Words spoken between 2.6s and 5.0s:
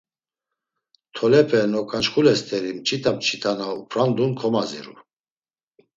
mçita mçita na uprandun komaziru.